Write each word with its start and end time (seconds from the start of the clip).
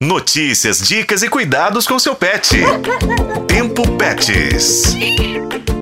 Notícias, 0.00 0.86
dicas 0.86 1.24
e 1.24 1.28
cuidados 1.28 1.84
com 1.84 1.98
seu 1.98 2.14
pet. 2.14 2.56
Tempo 3.48 3.82
Pets. 3.96 4.94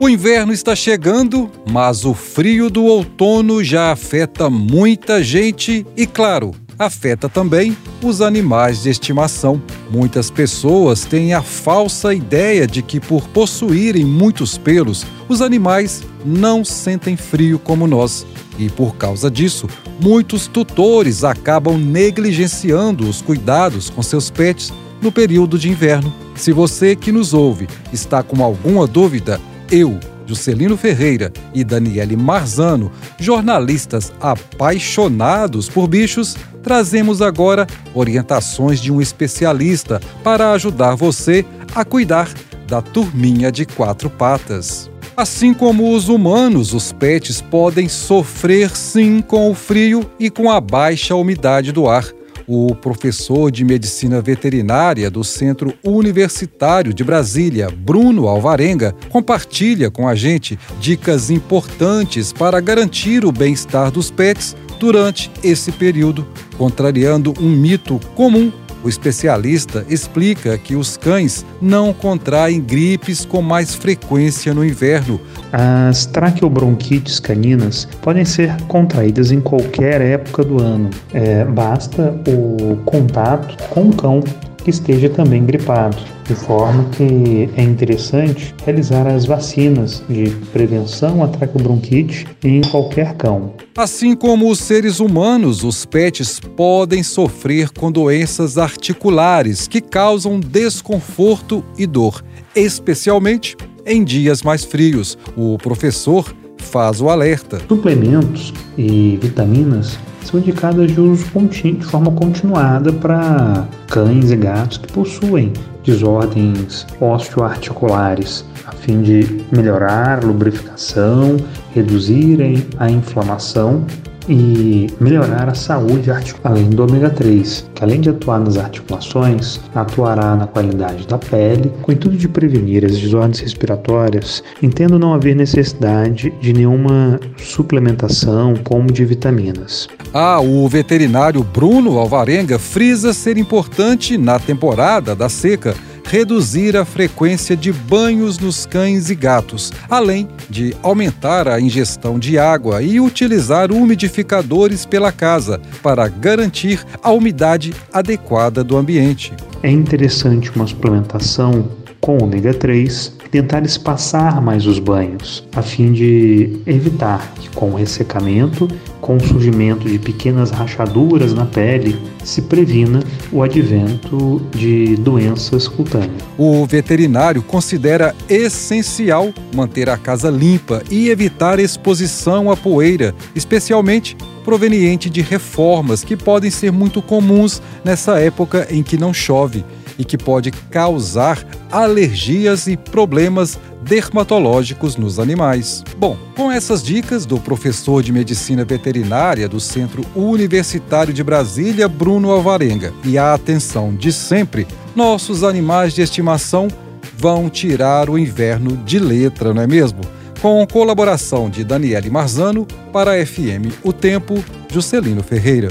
O 0.00 0.08
inverno 0.08 0.54
está 0.54 0.74
chegando, 0.74 1.50
mas 1.70 2.02
o 2.06 2.14
frio 2.14 2.70
do 2.70 2.86
outono 2.86 3.62
já 3.62 3.92
afeta 3.92 4.48
muita 4.48 5.22
gente 5.22 5.86
e, 5.94 6.06
claro, 6.06 6.54
afeta 6.78 7.28
também 7.28 7.76
os 8.02 8.22
animais 8.22 8.84
de 8.84 8.88
estimação. 8.88 9.62
Muitas 9.90 10.30
pessoas 10.30 11.04
têm 11.04 11.34
a 11.34 11.42
falsa 11.42 12.14
ideia 12.14 12.66
de 12.66 12.80
que, 12.80 12.98
por 12.98 13.28
possuírem 13.28 14.06
muitos 14.06 14.56
pelos, 14.56 15.04
os 15.28 15.42
animais 15.42 16.02
não 16.24 16.64
sentem 16.64 17.16
frio 17.16 17.58
como 17.58 17.86
nós. 17.86 18.26
E 18.58 18.70
por 18.70 18.96
causa 18.96 19.30
disso, 19.30 19.68
muitos 20.00 20.46
tutores 20.46 21.24
acabam 21.24 21.76
negligenciando 21.76 23.08
os 23.08 23.20
cuidados 23.20 23.90
com 23.90 24.02
seus 24.02 24.30
pets 24.30 24.72
no 25.00 25.12
período 25.12 25.58
de 25.58 25.68
inverno. 25.68 26.12
Se 26.34 26.52
você 26.52 26.96
que 26.96 27.12
nos 27.12 27.34
ouve 27.34 27.68
está 27.92 28.22
com 28.22 28.42
alguma 28.42 28.86
dúvida, 28.86 29.40
eu, 29.70 29.98
Juscelino 30.26 30.76
Ferreira 30.76 31.32
e 31.54 31.62
Daniele 31.62 32.16
Marzano, 32.16 32.90
jornalistas 33.18 34.12
apaixonados 34.20 35.68
por 35.68 35.86
bichos, 35.86 36.36
trazemos 36.62 37.22
agora 37.22 37.66
orientações 37.94 38.80
de 38.80 38.90
um 38.90 39.00
especialista 39.00 40.00
para 40.24 40.52
ajudar 40.52 40.94
você 40.94 41.44
a 41.74 41.84
cuidar 41.84 42.28
da 42.66 42.82
turminha 42.82 43.52
de 43.52 43.64
quatro 43.64 44.10
patas. 44.10 44.90
Assim 45.16 45.54
como 45.54 45.94
os 45.94 46.10
humanos, 46.10 46.74
os 46.74 46.92
pets 46.92 47.40
podem 47.40 47.88
sofrer 47.88 48.76
sim 48.76 49.22
com 49.22 49.50
o 49.50 49.54
frio 49.54 50.04
e 50.20 50.28
com 50.28 50.50
a 50.50 50.60
baixa 50.60 51.14
umidade 51.14 51.72
do 51.72 51.88
ar. 51.88 52.06
O 52.46 52.74
professor 52.74 53.50
de 53.50 53.64
medicina 53.64 54.20
veterinária 54.20 55.10
do 55.10 55.24
Centro 55.24 55.72
Universitário 55.82 56.92
de 56.92 57.02
Brasília, 57.02 57.70
Bruno 57.70 58.28
Alvarenga, 58.28 58.94
compartilha 59.08 59.90
com 59.90 60.06
a 60.06 60.14
gente 60.14 60.58
dicas 60.78 61.30
importantes 61.30 62.30
para 62.30 62.60
garantir 62.60 63.24
o 63.24 63.32
bem-estar 63.32 63.90
dos 63.90 64.10
pets 64.10 64.54
durante 64.78 65.30
esse 65.42 65.72
período, 65.72 66.28
contrariando 66.58 67.32
um 67.40 67.48
mito 67.48 67.98
comum 68.14 68.52
o 68.86 68.88
especialista 68.88 69.84
explica 69.88 70.56
que 70.56 70.76
os 70.76 70.96
cães 70.96 71.44
não 71.60 71.92
contraem 71.92 72.60
gripes 72.60 73.24
com 73.24 73.42
mais 73.42 73.74
frequência 73.74 74.54
no 74.54 74.64
inverno. 74.64 75.20
As 75.52 76.06
traqueobronquites 76.06 77.18
caninas 77.18 77.88
podem 78.00 78.24
ser 78.24 78.54
contraídas 78.68 79.32
em 79.32 79.40
qualquer 79.40 80.00
época 80.00 80.44
do 80.44 80.62
ano. 80.62 80.88
É, 81.12 81.44
basta 81.44 82.14
o 82.28 82.76
contato 82.84 83.56
com 83.70 83.88
o 83.88 83.96
cão 83.96 84.22
que 84.66 84.70
esteja 84.70 85.08
também 85.08 85.46
gripado, 85.46 85.96
de 86.24 86.34
forma 86.34 86.90
que 86.90 87.48
é 87.56 87.62
interessante 87.62 88.52
realizar 88.64 89.06
as 89.06 89.24
vacinas 89.24 90.02
de 90.08 90.28
prevenção 90.52 91.22
à 91.22 91.28
traqueobronquite 91.28 92.26
em 92.42 92.60
qualquer 92.62 93.14
cão. 93.14 93.54
Assim 93.76 94.16
como 94.16 94.50
os 94.50 94.58
seres 94.58 94.98
humanos, 94.98 95.62
os 95.62 95.86
pets 95.86 96.40
podem 96.40 97.04
sofrer 97.04 97.70
com 97.70 97.92
doenças 97.92 98.58
articulares 98.58 99.68
que 99.68 99.80
causam 99.80 100.40
desconforto 100.40 101.64
e 101.78 101.86
dor, 101.86 102.24
especialmente 102.56 103.56
em 103.86 104.02
dias 104.02 104.42
mais 104.42 104.64
frios. 104.64 105.16
O 105.36 105.56
professor 105.58 106.34
faz 106.58 107.00
o 107.00 107.08
alerta. 107.08 107.62
Suplementos 107.68 108.52
e 108.76 109.16
vitaminas 109.22 109.96
são 110.26 110.40
indicadas 110.40 110.90
de 110.90 111.00
uso 111.00 111.24
de 111.24 111.84
forma 111.84 112.10
continuada 112.10 112.92
para 112.92 113.66
cães 113.88 114.30
e 114.30 114.36
gatos 114.36 114.78
que 114.78 114.92
possuem 114.92 115.52
desordens 115.84 116.84
osteoarticulares, 117.00 118.44
a 118.66 118.72
fim 118.72 119.02
de 119.02 119.40
melhorar 119.52 120.18
a 120.22 120.26
lubrificação, 120.26 121.36
reduzir 121.72 122.66
a 122.78 122.90
inflamação 122.90 123.84
e 124.28 124.88
melhorar 125.00 125.48
a 125.48 125.54
saúde 125.54 126.10
articular, 126.10 126.52
além 126.52 126.70
do 126.70 126.82
ômega 126.82 127.10
3, 127.10 127.70
que 127.74 127.84
além 127.84 128.00
de 128.00 128.10
atuar 128.10 128.40
nas 128.40 128.56
articulações, 128.56 129.60
atuará 129.74 130.36
na 130.36 130.46
qualidade 130.46 131.06
da 131.06 131.18
pele, 131.18 131.72
com 131.82 131.90
o 131.90 131.94
intuito 131.94 132.16
de 132.16 132.28
prevenir 132.28 132.84
as 132.84 132.98
desordens 132.98 133.40
respiratórias, 133.40 134.42
entendo 134.62 134.98
não 134.98 135.14
haver 135.14 135.34
necessidade 135.34 136.32
de 136.40 136.52
nenhuma 136.52 137.20
suplementação 137.38 138.54
como 138.64 138.92
de 138.92 139.04
vitaminas. 139.04 139.88
Ah, 140.12 140.40
o 140.40 140.68
veterinário 140.68 141.42
Bruno 141.42 141.98
Alvarenga 141.98 142.58
frisa 142.58 143.12
ser 143.12 143.36
importante 143.36 144.16
na 144.16 144.38
temporada 144.38 145.14
da 145.14 145.28
seca 145.28 145.74
reduzir 146.06 146.76
a 146.76 146.84
frequência 146.84 147.56
de 147.56 147.72
banhos 147.72 148.38
nos 148.38 148.64
cães 148.64 149.10
e 149.10 149.14
gatos, 149.14 149.72
além 149.90 150.28
de 150.48 150.74
aumentar 150.82 151.48
a 151.48 151.60
ingestão 151.60 152.18
de 152.18 152.38
água 152.38 152.82
e 152.82 153.00
utilizar 153.00 153.72
umidificadores 153.72 154.86
pela 154.86 155.10
casa 155.10 155.60
para 155.82 156.08
garantir 156.08 156.84
a 157.02 157.10
umidade 157.10 157.74
adequada 157.92 158.62
do 158.62 158.76
ambiente. 158.76 159.32
É 159.62 159.70
interessante 159.70 160.50
uma 160.54 160.66
suplementação 160.66 161.68
com 162.00 162.18
ômega 162.18 162.54
3 162.54 163.16
tentar 163.36 163.66
espaçar 163.66 164.40
mais 164.40 164.66
os 164.66 164.78
banhos, 164.78 165.46
a 165.54 165.60
fim 165.60 165.92
de 165.92 166.58
evitar 166.66 167.34
que 167.34 167.50
com 167.50 167.70
o 167.70 167.74
ressecamento, 167.74 168.66
com 168.98 169.16
o 169.16 169.20
surgimento 169.20 169.86
de 169.86 169.98
pequenas 169.98 170.50
rachaduras 170.50 171.34
na 171.34 171.44
pele, 171.44 172.00
se 172.24 172.40
previna 172.40 173.00
o 173.30 173.42
advento 173.42 174.40
de 174.52 174.96
doenças 174.96 175.68
cutâneas. 175.68 176.22
O 176.38 176.64
veterinário 176.64 177.42
considera 177.42 178.14
essencial 178.26 179.34
manter 179.54 179.90
a 179.90 179.98
casa 179.98 180.30
limpa 180.30 180.82
e 180.90 181.10
evitar 181.10 181.58
exposição 181.58 182.50
à 182.50 182.56
poeira, 182.56 183.14
especialmente 183.34 184.16
proveniente 184.44 185.10
de 185.10 185.20
reformas 185.20 186.02
que 186.02 186.16
podem 186.16 186.50
ser 186.50 186.72
muito 186.72 187.02
comuns 187.02 187.60
nessa 187.84 188.18
época 188.18 188.66
em 188.70 188.82
que 188.82 188.96
não 188.96 189.12
chove 189.12 189.62
e 189.98 190.04
que 190.04 190.18
pode 190.18 190.50
causar 190.50 191.44
alergias 191.70 192.66
e 192.66 192.76
problemas 192.76 193.58
dermatológicos 193.82 194.96
nos 194.96 195.18
animais. 195.18 195.84
Bom, 195.96 196.16
com 196.34 196.50
essas 196.50 196.82
dicas 196.82 197.24
do 197.24 197.38
professor 197.38 198.02
de 198.02 198.12
medicina 198.12 198.64
veterinária 198.64 199.48
do 199.48 199.60
Centro 199.60 200.04
Universitário 200.14 201.14
de 201.14 201.22
Brasília, 201.22 201.88
Bruno 201.88 202.30
Alvarenga, 202.30 202.92
e 203.04 203.16
a 203.16 203.32
atenção 203.32 203.94
de 203.94 204.12
sempre, 204.12 204.66
nossos 204.94 205.44
animais 205.44 205.94
de 205.94 206.02
estimação 206.02 206.68
vão 207.16 207.48
tirar 207.48 208.10
o 208.10 208.18
inverno 208.18 208.76
de 208.78 208.98
letra, 208.98 209.54
não 209.54 209.62
é 209.62 209.66
mesmo? 209.66 210.00
Com 210.42 210.66
colaboração 210.66 211.48
de 211.48 211.64
Daniele 211.64 212.10
Marzano 212.10 212.66
para 212.92 213.12
a 213.12 213.26
FM 213.26 213.72
O 213.82 213.92
Tempo, 213.92 214.44
Juscelino 214.70 215.22
Ferreira. 215.22 215.70